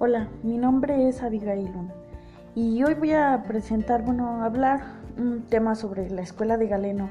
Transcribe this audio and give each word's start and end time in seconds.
Hola, 0.00 0.28
mi 0.44 0.58
nombre 0.58 1.08
es 1.08 1.24
Abigail 1.24 1.72
Luna 1.72 1.92
y 2.54 2.84
hoy 2.84 2.94
voy 2.94 3.14
a 3.14 3.42
presentar, 3.48 4.04
bueno, 4.04 4.44
hablar 4.44 4.80
un 5.16 5.42
tema 5.42 5.74
sobre 5.74 6.08
la 6.08 6.22
escuela 6.22 6.56
de 6.56 6.68
Galeno 6.68 7.10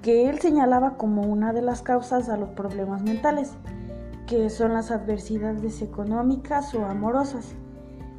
que 0.00 0.30
él 0.30 0.38
señalaba 0.38 0.96
como 0.96 1.22
una 1.22 1.52
de 1.52 1.60
las 1.60 1.82
causas 1.82 2.28
a 2.28 2.36
los 2.36 2.50
problemas 2.50 3.02
mentales, 3.02 3.54
que 4.28 4.48
son 4.48 4.74
las 4.74 4.92
adversidades 4.92 5.82
económicas 5.82 6.72
o 6.76 6.86
amorosas. 6.86 7.56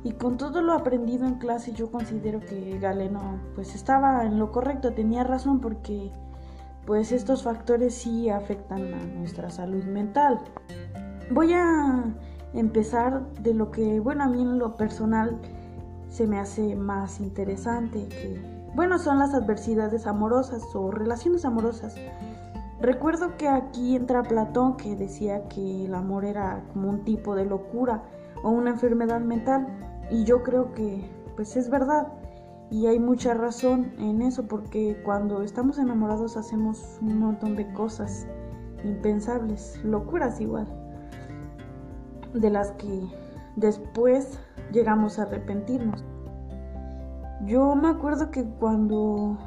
Y 0.04 0.12
con 0.12 0.36
todo 0.36 0.62
lo 0.62 0.73
aprendido 0.73 1.26
en 1.26 1.36
clase 1.36 1.72
yo 1.72 1.90
considero 1.90 2.41
que 2.41 2.77
Galeno 2.80 3.40
pues 3.55 3.76
estaba 3.76 4.26
en 4.26 4.40
lo 4.40 4.52
correcto, 4.52 4.91
tenía 4.91 5.23
razón 5.23 5.62
porque 5.62 6.12
pues 6.86 7.14
estos 7.14 7.44
factores 7.44 7.95
sí 7.95 8.30
afectan 8.30 8.94
a 8.94 9.05
nuestra 9.05 9.50
salud 9.50 9.86
mental. 9.86 10.41
Voy 11.32 11.54
a 11.54 12.04
empezar 12.53 13.23
de 13.41 13.53
lo 13.53 13.71
que, 13.71 13.99
bueno, 13.99 14.23
a 14.23 14.27
mí 14.27 14.41
en 14.41 14.59
lo 14.59 14.75
personal 14.75 15.39
se 16.09 16.27
me 16.27 16.39
hace 16.39 16.76
más 16.76 17.20
interesante, 17.20 18.07
que, 18.07 18.41
bueno, 18.76 18.99
son 18.99 19.20
las 19.20 19.34
adversidades 19.34 20.05
amorosas 20.05 20.63
o 20.76 20.91
relaciones 20.91 21.45
amorosas. 21.45 21.95
Recuerdo 22.79 23.38
que 23.38 23.48
aquí 23.48 23.95
entra 23.95 24.23
Platón 24.23 24.77
que 24.77 24.95
decía 24.95 25.48
que 25.48 25.85
el 25.85 25.95
amor 25.95 26.26
era 26.26 26.63
como 26.73 26.89
un 26.89 27.03
tipo 27.03 27.34
de 27.35 27.45
locura 27.45 28.03
o 28.43 28.49
una 28.49 28.71
enfermedad 28.71 29.21
mental 29.21 29.67
y 30.12 30.26
yo 30.26 30.43
creo 30.43 30.73
que 30.73 31.09
pues 31.35 31.55
es 31.55 31.70
verdad 31.70 32.07
y 32.70 32.88
hay 32.88 32.99
mucha 32.99 33.34
razón 33.35 33.93
en 33.99 34.21
eso 34.21 34.48
porque 34.48 35.01
cuando 35.05 35.43
estamos 35.43 35.77
enamorados 35.77 36.35
hacemos 36.35 36.98
un 37.01 37.20
montón 37.20 37.55
de 37.55 37.71
cosas 37.71 38.27
impensables, 38.84 39.79
locuras 39.85 40.41
igual 40.41 40.82
de 42.34 42.49
las 42.49 42.71
que 42.71 43.07
después 43.55 44.39
llegamos 44.71 45.20
a 45.20 45.23
arrepentirnos. 45.23 46.03
Yo 47.45 47.76
me 47.76 47.89
acuerdo 47.89 48.31
que 48.31 48.43
cuando 48.43 49.37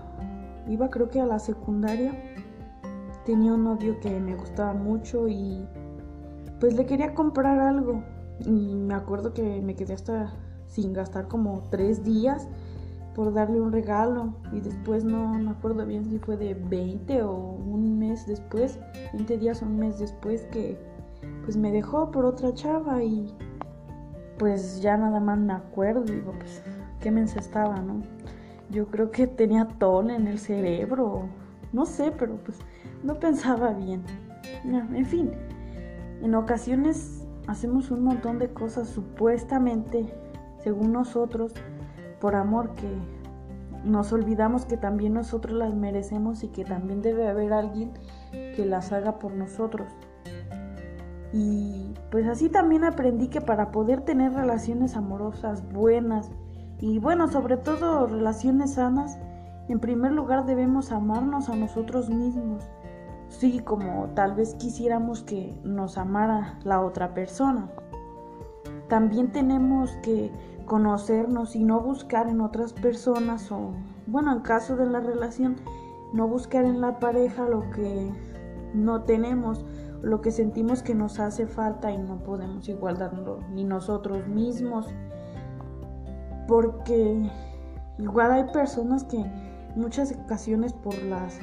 iba 0.68 0.90
creo 0.90 1.08
que 1.08 1.20
a 1.20 1.26
la 1.26 1.38
secundaria 1.38 2.12
tenía 3.24 3.54
un 3.54 3.64
novio 3.64 3.98
que 4.00 4.20
me 4.20 4.36
gustaba 4.36 4.72
mucho 4.74 5.28
y 5.28 5.66
pues 6.60 6.74
le 6.74 6.86
quería 6.86 7.14
comprar 7.14 7.58
algo 7.58 8.02
y 8.40 8.74
me 8.74 8.94
acuerdo 8.94 9.32
que 9.32 9.60
me 9.62 9.74
quedé 9.74 9.94
hasta 9.94 10.32
sin 10.66 10.92
gastar 10.92 11.28
como 11.28 11.62
tres 11.70 12.04
días 12.04 12.48
por 13.14 13.32
darle 13.32 13.60
un 13.60 13.72
regalo 13.72 14.34
y 14.52 14.60
después 14.60 15.04
no 15.04 15.34
me 15.38 15.50
acuerdo 15.50 15.86
bien 15.86 16.04
si 16.04 16.18
fue 16.18 16.36
de 16.36 16.54
20 16.54 17.22
o 17.22 17.34
un 17.34 17.98
mes 17.98 18.26
después, 18.26 18.78
20 19.14 19.38
días 19.38 19.62
o 19.62 19.66
un 19.66 19.78
mes 19.78 19.98
después 19.98 20.42
que 20.52 20.78
pues 21.46 21.56
me 21.56 21.70
dejó 21.70 22.10
por 22.10 22.24
otra 22.24 22.52
chava 22.52 23.04
y 23.04 23.32
pues 24.36 24.82
ya 24.82 24.96
nada 24.96 25.20
más 25.20 25.38
me 25.38 25.52
acuerdo, 25.52 26.02
digo, 26.02 26.32
pues 26.38 26.60
qué 27.00 27.12
mensa 27.12 27.38
estaba, 27.38 27.80
¿no? 27.80 28.02
Yo 28.68 28.88
creo 28.88 29.12
que 29.12 29.28
tenía 29.28 29.68
ton 29.78 30.10
en 30.10 30.26
el 30.26 30.40
cerebro, 30.40 31.28
no 31.72 31.86
sé, 31.86 32.12
pero 32.18 32.36
pues 32.44 32.58
no 33.04 33.20
pensaba 33.20 33.72
bien. 33.72 34.02
en 34.64 35.06
fin, 35.06 35.30
en 36.20 36.34
ocasiones 36.34 37.24
hacemos 37.46 37.92
un 37.92 38.02
montón 38.02 38.40
de 38.40 38.52
cosas 38.52 38.88
supuestamente, 38.88 40.12
según 40.58 40.92
nosotros, 40.92 41.54
por 42.20 42.34
amor 42.34 42.74
que 42.74 42.88
nos 43.84 44.12
olvidamos 44.12 44.66
que 44.66 44.76
también 44.76 45.14
nosotros 45.14 45.56
las 45.56 45.72
merecemos 45.72 46.42
y 46.42 46.48
que 46.48 46.64
también 46.64 47.02
debe 47.02 47.28
haber 47.28 47.52
alguien 47.52 47.92
que 48.32 48.66
las 48.66 48.90
haga 48.90 49.20
por 49.20 49.32
nosotros. 49.32 49.86
Y 51.32 51.94
pues 52.10 52.26
así 52.26 52.48
también 52.48 52.84
aprendí 52.84 53.28
que 53.28 53.40
para 53.40 53.70
poder 53.72 54.02
tener 54.02 54.32
relaciones 54.32 54.96
amorosas 54.96 55.68
buenas 55.72 56.30
y 56.78 56.98
bueno, 56.98 57.28
sobre 57.28 57.56
todo 57.56 58.06
relaciones 58.06 58.74
sanas, 58.74 59.18
en 59.68 59.80
primer 59.80 60.12
lugar 60.12 60.44
debemos 60.44 60.92
amarnos 60.92 61.48
a 61.48 61.56
nosotros 61.56 62.10
mismos. 62.10 62.64
Sí, 63.28 63.60
como 63.60 64.08
tal 64.14 64.34
vez 64.34 64.54
quisiéramos 64.54 65.22
que 65.22 65.58
nos 65.64 65.96
amara 65.98 66.58
la 66.64 66.82
otra 66.82 67.14
persona. 67.14 67.68
También 68.88 69.32
tenemos 69.32 69.96
que 70.02 70.30
conocernos 70.66 71.56
y 71.56 71.64
no 71.64 71.80
buscar 71.80 72.28
en 72.28 72.40
otras 72.40 72.72
personas 72.72 73.50
o, 73.50 73.72
bueno, 74.06 74.32
en 74.32 74.40
caso 74.40 74.76
de 74.76 74.86
la 74.86 75.00
relación, 75.00 75.56
no 76.12 76.28
buscar 76.28 76.64
en 76.64 76.80
la 76.80 76.98
pareja 76.98 77.48
lo 77.48 77.68
que 77.70 78.12
no 78.74 79.02
tenemos 79.02 79.64
lo 80.02 80.20
que 80.20 80.30
sentimos 80.30 80.82
que 80.82 80.94
nos 80.94 81.18
hace 81.18 81.46
falta 81.46 81.90
y 81.90 81.98
no 81.98 82.22
podemos 82.22 82.68
igual 82.68 82.98
darlo 82.98 83.40
ni 83.52 83.64
nosotros 83.64 84.26
mismos. 84.28 84.86
Porque 86.46 87.30
igual 87.98 88.32
hay 88.32 88.44
personas 88.52 89.04
que 89.04 89.24
muchas 89.74 90.12
ocasiones 90.12 90.72
por 90.72 91.00
las 91.02 91.38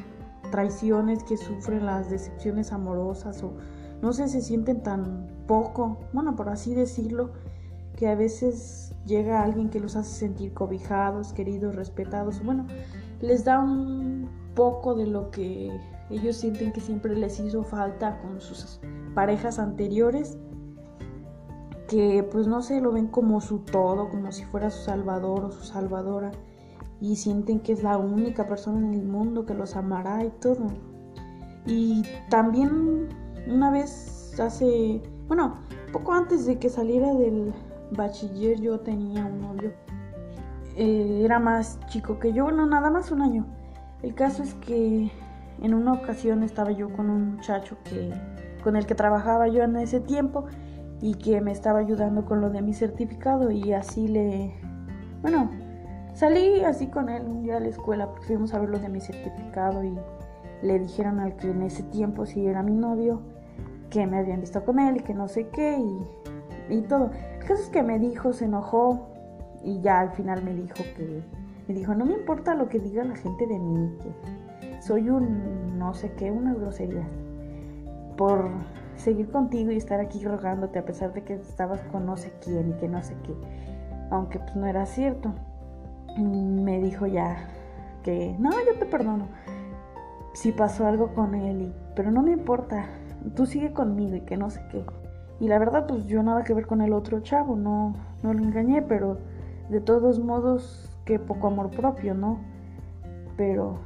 traiciones 0.51 1.23
que 1.23 1.37
sufren, 1.37 1.85
las 1.85 2.09
decepciones 2.09 2.71
amorosas 2.71 3.41
o 3.43 3.53
no 4.01 4.11
sé, 4.11 4.27
se 4.27 4.41
sienten 4.41 4.83
tan 4.83 5.27
poco, 5.47 5.97
bueno, 6.11 6.35
por 6.35 6.49
así 6.49 6.75
decirlo, 6.75 7.31
que 7.95 8.09
a 8.09 8.15
veces 8.15 8.93
llega 9.05 9.41
alguien 9.41 9.69
que 9.69 9.79
los 9.79 9.95
hace 9.95 10.13
sentir 10.13 10.53
cobijados, 10.53 11.31
queridos, 11.31 11.75
respetados, 11.75 12.43
bueno, 12.43 12.67
les 13.21 13.45
da 13.45 13.59
un 13.59 14.29
poco 14.55 14.93
de 14.93 15.07
lo 15.07 15.31
que 15.31 15.71
ellos 16.09 16.37
sienten 16.37 16.71
que 16.71 16.81
siempre 16.81 17.15
les 17.15 17.39
hizo 17.39 17.63
falta 17.63 18.19
con 18.21 18.41
sus 18.41 18.79
parejas 19.13 19.59
anteriores, 19.59 20.37
que 21.87 22.27
pues 22.31 22.47
no 22.47 22.61
se 22.61 22.81
lo 22.81 22.91
ven 22.91 23.07
como 23.07 23.41
su 23.41 23.59
todo, 23.59 24.09
como 24.09 24.31
si 24.31 24.45
fuera 24.45 24.69
su 24.69 24.83
salvador 24.83 25.45
o 25.45 25.51
su 25.51 25.63
salvadora, 25.63 26.31
y 26.99 27.15
sienten 27.15 27.59
que 27.59 27.73
es 27.73 27.83
la 27.83 27.97
única 27.97 28.47
persona 28.47 28.79
en 28.79 28.93
el 28.93 29.05
mundo 29.05 29.45
que 29.45 29.53
los 29.53 29.75
amará 29.75 30.23
y 30.23 30.29
todo. 30.29 30.67
Y 31.65 32.03
también 32.29 33.09
una 33.47 33.71
vez 33.71 34.39
hace, 34.39 35.01
bueno, 35.27 35.57
poco 35.91 36.13
antes 36.13 36.45
de 36.45 36.59
que 36.59 36.69
saliera 36.69 37.13
del 37.13 37.53
bachiller 37.91 38.59
yo 38.59 38.79
tenía 38.79 39.25
un 39.25 39.41
novio. 39.41 39.71
Eh, 40.75 41.21
era 41.23 41.39
más 41.39 41.79
chico 41.87 42.19
que 42.19 42.33
yo, 42.33 42.51
no, 42.51 42.65
nada 42.65 42.89
más 42.89 43.11
un 43.11 43.21
año. 43.21 43.45
El 44.01 44.15
caso 44.15 44.43
es 44.43 44.53
que 44.55 45.11
en 45.61 45.73
una 45.73 45.93
ocasión 45.93 46.43
estaba 46.43 46.71
yo 46.71 46.91
con 46.91 47.09
un 47.09 47.35
muchacho 47.35 47.77
que, 47.83 48.13
con 48.63 48.75
el 48.75 48.85
que 48.85 48.95
trabajaba 48.95 49.47
yo 49.47 49.63
en 49.63 49.75
ese 49.77 49.99
tiempo 49.99 50.45
y 51.01 51.15
que 51.15 51.41
me 51.41 51.51
estaba 51.51 51.79
ayudando 51.79 52.25
con 52.25 52.41
lo 52.41 52.49
de 52.49 52.61
mi 52.61 52.73
certificado 52.73 53.51
y 53.51 53.73
así 53.73 54.07
le... 54.07 54.53
Bueno, 55.21 55.49
salí 56.13 56.61
así 56.63 56.87
con 56.87 57.09
él 57.09 57.23
un 57.25 57.43
día 57.43 57.57
a 57.57 57.59
la 57.59 57.67
escuela 57.67 58.09
porque 58.09 58.27
fuimos 58.27 58.53
a 58.53 58.59
ver 58.59 58.69
lo 58.69 58.79
de 58.79 58.89
mi 58.89 59.01
certificado 59.01 59.83
y 59.83 59.97
le 60.61 60.79
dijeron 60.79 61.19
al 61.19 61.35
que 61.35 61.49
en 61.51 61.61
ese 61.61 61.83
tiempo 61.83 62.25
si 62.25 62.45
era 62.45 62.63
mi 62.63 62.73
novio 62.73 63.21
que 63.89 64.07
me 64.07 64.17
habían 64.17 64.41
visto 64.41 64.63
con 64.63 64.79
él 64.79 64.97
y 64.97 64.99
que 65.01 65.13
no 65.13 65.27
sé 65.27 65.49
qué 65.49 65.77
y, 65.77 66.77
y 66.77 66.81
todo. 66.81 67.11
El 67.39 67.45
caso 67.45 67.61
es 67.61 67.69
que 67.69 67.83
me 67.83 67.99
dijo, 67.99 68.33
se 68.33 68.45
enojó 68.45 69.09
y 69.63 69.81
ya 69.81 69.99
al 69.99 70.11
final 70.11 70.43
me 70.43 70.53
dijo 70.53 70.83
que 70.95 71.23
me 71.67 71.73
dijo, 71.73 71.93
no 71.95 72.05
me 72.05 72.13
importa 72.13 72.55
lo 72.55 72.67
que 72.67 72.79
diga 72.79 73.03
la 73.03 73.15
gente 73.15 73.47
de 73.47 73.57
mí, 73.57 73.91
que 74.01 74.09
soy 74.85 75.09
un 75.09 75.77
no 75.79 75.93
sé 75.93 76.11
qué, 76.13 76.31
una 76.31 76.53
grosería. 76.53 77.07
Por 78.17 78.49
seguir 78.95 79.31
contigo 79.31 79.71
y 79.71 79.77
estar 79.77 79.99
aquí 79.99 80.23
rogándote 80.23 80.79
a 80.79 80.85
pesar 80.85 81.13
de 81.13 81.23
que 81.23 81.35
estabas 81.35 81.81
con 81.91 82.05
no 82.05 82.17
sé 82.17 82.33
quién 82.43 82.71
y 82.71 82.73
que 82.73 82.87
no 82.87 83.01
sé 83.01 83.15
qué. 83.23 83.33
Aunque 84.11 84.39
pues 84.39 84.55
no 84.55 84.67
era 84.67 84.85
cierto. 84.85 85.33
Me 86.17 86.79
dijo 86.79 87.07
ya 87.07 87.37
que 88.03 88.35
no, 88.39 88.51
yo 88.51 88.77
te 88.77 88.85
perdono. 88.85 89.27
Si 90.33 90.51
pasó 90.51 90.85
algo 90.85 91.13
con 91.13 91.33
él, 91.33 91.73
pero 91.95 92.11
no 92.11 92.21
me 92.21 92.31
importa. 92.31 92.85
Tú 93.35 93.45
sigue 93.45 93.71
conmigo 93.71 94.15
y 94.15 94.21
que 94.21 94.35
no 94.35 94.49
sé 94.49 94.61
qué. 94.69 94.85
Y 95.39 95.47
la 95.47 95.59
verdad, 95.59 95.87
pues 95.87 96.05
yo 96.05 96.21
nada 96.23 96.43
que 96.43 96.53
ver 96.53 96.67
con 96.67 96.81
el 96.81 96.93
otro 96.93 97.21
chavo, 97.21 97.55
no, 97.55 97.95
no 98.21 98.33
lo 98.33 98.43
engañé, 98.43 98.81
pero 98.81 99.17
de 99.69 99.79
todos 99.79 100.19
modos 100.19 100.89
que 101.05 101.19
poco 101.19 101.47
amor 101.47 101.69
propio, 101.71 102.13
¿no? 102.13 102.39
Pero, 103.35 103.79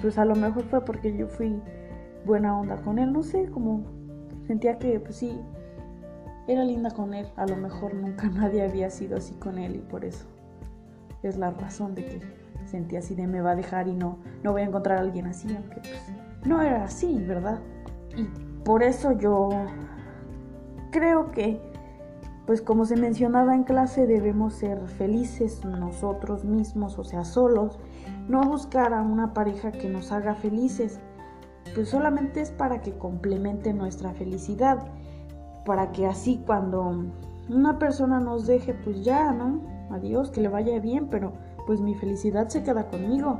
pues 0.00 0.18
a 0.18 0.24
lo 0.24 0.34
mejor 0.34 0.64
fue 0.64 0.84
porque 0.84 1.16
yo 1.16 1.28
fui 1.28 1.60
buena 2.24 2.58
onda 2.58 2.76
con 2.76 2.98
él, 2.98 3.12
no 3.12 3.22
sé, 3.22 3.48
como 3.50 3.84
sentía 4.46 4.78
que, 4.78 5.00
pues 5.00 5.16
sí, 5.16 5.40
era 6.48 6.64
linda 6.64 6.90
con 6.90 7.14
él, 7.14 7.26
a 7.36 7.46
lo 7.46 7.56
mejor 7.56 7.94
nunca 7.94 8.28
nadie 8.34 8.62
había 8.62 8.90
sido 8.90 9.16
así 9.16 9.34
con 9.34 9.58
él 9.58 9.76
y 9.76 9.80
por 9.80 10.04
eso 10.04 10.26
es 11.22 11.36
la 11.36 11.50
razón 11.50 11.94
de 11.94 12.04
que 12.04 12.20
sentía 12.64 13.00
así 13.00 13.14
de 13.14 13.26
me 13.26 13.40
va 13.40 13.52
a 13.52 13.56
dejar 13.56 13.88
y 13.88 13.94
no, 13.94 14.18
no 14.42 14.52
voy 14.52 14.62
a 14.62 14.64
encontrar 14.64 14.98
a 14.98 15.00
alguien 15.02 15.26
así, 15.26 15.48
aunque 15.54 15.80
pues 15.80 16.12
no 16.44 16.62
era 16.62 16.84
así, 16.84 17.22
¿verdad? 17.24 17.60
Y 18.16 18.24
por 18.64 18.82
eso 18.82 19.12
yo 19.12 19.48
creo 20.90 21.30
que 21.30 21.60
pues 22.50 22.62
como 22.62 22.84
se 22.84 22.96
mencionaba 22.96 23.54
en 23.54 23.62
clase, 23.62 24.08
debemos 24.08 24.54
ser 24.54 24.80
felices 24.88 25.64
nosotros 25.64 26.44
mismos, 26.44 26.98
o 26.98 27.04
sea, 27.04 27.24
solos, 27.24 27.78
no 28.26 28.42
buscar 28.42 28.92
a 28.92 29.02
una 29.02 29.32
pareja 29.32 29.70
que 29.70 29.88
nos 29.88 30.10
haga 30.10 30.34
felices, 30.34 30.98
pues 31.76 31.90
solamente 31.90 32.40
es 32.40 32.50
para 32.50 32.82
que 32.82 32.98
complemente 32.98 33.72
nuestra 33.72 34.14
felicidad, 34.14 34.84
para 35.64 35.92
que 35.92 36.08
así 36.08 36.42
cuando 36.44 36.92
una 37.48 37.78
persona 37.78 38.18
nos 38.18 38.48
deje, 38.48 38.74
pues 38.74 39.04
ya, 39.04 39.32
¿no? 39.32 39.60
Adiós, 39.92 40.32
que 40.32 40.40
le 40.40 40.48
vaya 40.48 40.80
bien, 40.80 41.06
pero 41.06 41.32
pues 41.68 41.80
mi 41.80 41.94
felicidad 41.94 42.48
se 42.48 42.64
queda 42.64 42.88
conmigo. 42.88 43.38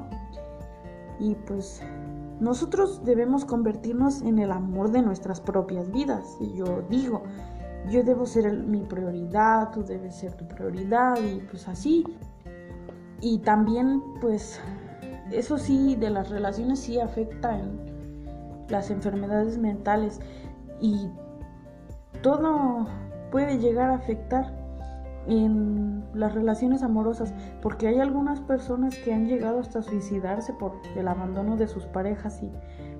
Y 1.19 1.35
pues 1.35 1.83
nosotros 2.39 3.05
debemos 3.05 3.45
convertirnos 3.45 4.23
en 4.23 4.39
el 4.39 4.53
amor 4.53 4.93
de 4.93 5.03
nuestras 5.03 5.41
propias 5.41 5.91
vidas. 5.91 6.37
Y 6.39 6.55
yo 6.55 6.85
digo, 6.89 7.25
yo 7.89 8.03
debo 8.03 8.27
ser 8.27 8.53
mi 8.53 8.83
prioridad, 8.83 9.71
tú 9.71 9.83
debes 9.83 10.17
ser 10.17 10.35
tu 10.35 10.47
prioridad 10.47 11.17
y 11.21 11.41
pues 11.51 11.69
así. 11.69 12.05
Y 13.21 13.39
también 13.39 14.03
pues 14.21 14.61
eso 15.31 15.59
sí, 15.59 15.97
de 15.97 16.11
las 16.11 16.31
relaciones 16.31 16.81
sí 16.81 16.99
afecta 16.99 17.59
en 17.59 17.81
las 18.69 18.91
enfermedades 18.91 19.59
mentales 19.59 20.21
y 20.81 21.09
todo 22.23 22.87
puede 23.31 23.59
llegar 23.59 23.91
a 23.91 23.95
afectar 23.95 24.59
en 25.27 26.05
las 26.15 26.35
relaciones 26.35 26.83
amorosas, 26.83 27.33
porque 27.63 27.89
hay 27.89 28.01
algunas 28.01 28.41
personas 28.41 28.97
que 28.97 29.13
han 29.13 29.27
llegado 29.27 29.61
hasta 29.61 29.83
suicidarse 29.83 30.53
por 30.55 30.73
el 30.97 31.07
abandono 31.09 31.57
de 31.57 31.69
sus 31.69 31.85
parejas 31.87 32.43
y 32.43 32.51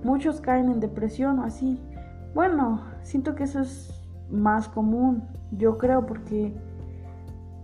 muchos 0.05 0.41
caen 0.41 0.71
en 0.71 0.81
depresión 0.81 1.39
o 1.39 1.45
así. 1.45 1.81
Bueno, 2.35 2.83
siento 3.03 3.35
que 3.35 3.45
eso 3.45 3.61
es 3.61 4.00
más 4.31 4.69
común, 4.69 5.25
yo 5.53 5.79
creo, 5.79 6.07
porque 6.07 6.55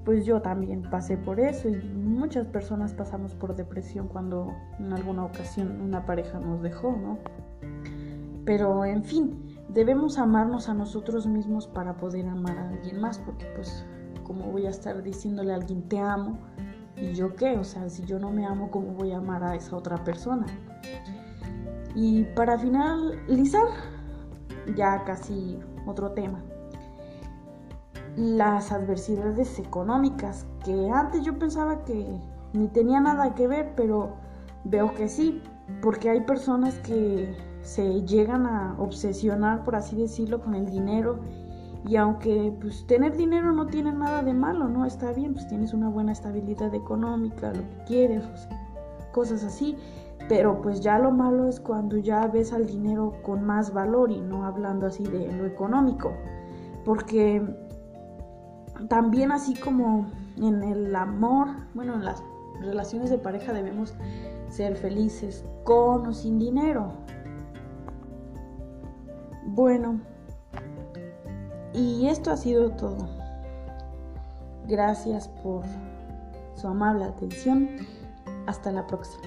pues 0.05 0.25
yo 0.25 0.41
también 0.41 0.83
pasé 0.83 1.17
por 1.17 1.41
eso 1.41 1.69
y 1.69 1.75
muchas 1.75 2.47
personas 2.47 2.95
pasamos 2.95 3.35
por 3.35 3.57
depresión 3.57 4.07
cuando 4.07 4.55
en 4.79 4.93
alguna 4.93 5.25
ocasión 5.25 5.81
una 5.81 6.07
pareja 6.07 6.39
nos 6.39 6.63
dejó, 6.63 6.93
¿no? 6.93 7.19
Pero 8.45 8.85
en 8.85 9.03
fin, 9.03 9.43
debemos 9.69 10.19
amarnos 10.19 10.69
a 10.69 10.75
nosotros 10.75 11.27
mismos 11.27 11.67
para 11.67 11.97
poder 11.97 12.29
amar 12.29 12.57
a 12.57 12.69
alguien 12.69 13.01
más, 13.01 13.19
porque 13.19 13.47
pues 13.57 13.85
como 14.23 14.53
voy 14.53 14.67
a 14.67 14.71
estar 14.71 15.03
diciéndole 15.03 15.53
a 15.53 15.57
alguien 15.57 15.83
te 15.89 15.99
amo 15.99 16.39
y 16.97 17.13
yo 17.13 17.35
qué, 17.35 17.59
o 17.59 17.65
sea, 17.65 17.89
si 17.91 18.05
yo 18.05 18.21
no 18.21 18.31
me 18.31 18.47
amo, 18.47 18.71
¿cómo 18.71 18.93
voy 18.93 19.11
a 19.11 19.19
amar 19.19 19.43
a 19.43 19.57
esa 19.57 19.77
otra 19.77 20.05
persona? 20.05 20.47
Y 21.97 22.25
para 22.37 22.59
finalizar, 22.59 23.67
ya 24.77 25.03
casi 25.05 25.59
otro 25.85 26.13
tema 26.13 26.45
las 28.17 28.73
adversidades 28.73 29.59
económicas, 29.59 30.47
que 30.65 30.91
antes 30.91 31.23
yo 31.23 31.39
pensaba 31.39 31.85
que 31.85 32.19
ni 32.53 32.69
tenía 32.69 33.01
nada 33.01 33.35
que 33.35 33.47
ver, 33.47 33.75
pero 33.77 34.15
veo 34.65 34.95
que 34.95 35.09
sí, 35.09 35.43
porque 35.83 36.11
hay 36.11 36.23
personas 36.23 36.75
que 36.79 37.37
se 37.63 38.03
llegan 38.03 38.47
a 38.47 38.75
obsesionar, 38.79 39.65
por 39.65 39.77
así 39.77 39.97
decirlo, 39.97 40.41
con 40.41 40.55
el 40.55 40.67
dinero 40.67 41.21
y 41.87 41.97
aunque 41.97 42.57
pues 42.61 42.87
tener 42.87 43.17
dinero 43.17 43.53
no 43.53 43.67
tiene 43.67 43.93
nada 43.93 44.23
de 44.23 44.33
malo, 44.33 44.69
¿no? 44.69 44.85
Está 44.85 45.13
bien, 45.13 45.35
pues 45.35 45.47
tienes 45.47 45.73
una 45.73 45.89
buena 45.89 46.13
estabilidad 46.13 46.75
económica, 46.75 47.53
lo 47.53 47.61
que 47.61 47.85
quieres, 47.87 48.25
cosas 49.13 49.45
así, 49.45 49.77
pero 50.29 50.61
pues 50.63 50.81
ya 50.81 50.99
lo 50.99 51.13
malo 51.13 51.47
es 51.47 51.61
cuando 51.61 51.97
ya 51.97 52.27
ves 52.27 52.53
al 52.53 52.67
dinero 52.67 53.15
con 53.23 53.45
más 53.45 53.73
valor 53.73 54.11
y 54.11 54.21
no 54.21 54.45
hablando 54.45 54.87
así 54.87 55.05
de 55.05 55.31
lo 55.33 55.45
económico, 55.47 56.13
porque 56.85 57.43
también 58.89 59.33
así 59.33 59.55
como 59.55 60.07
en 60.37 60.63
el 60.63 60.95
amor, 60.95 61.49
bueno, 61.75 61.95
en 61.95 62.05
las 62.05 62.23
relaciones 62.61 63.11
de 63.11 63.19
pareja 63.19 63.53
debemos 63.53 63.95
ser 64.49 64.77
felices 64.77 65.45
con 65.65 66.07
o 66.07 66.13
sin 66.13 66.39
dinero. 66.39 66.93
Bueno, 69.47 70.01
y 71.73 72.09
esto 72.09 72.31
ha 72.31 72.37
sido 72.37 72.71
todo. 72.73 73.09
Gracias 74.67 75.29
por 75.29 75.65
su 76.55 76.67
amable 76.67 77.05
atención. 77.05 77.69
Hasta 78.47 78.71
la 78.73 78.87
próxima. 78.87 79.25